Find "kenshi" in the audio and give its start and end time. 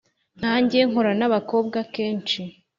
1.93-2.41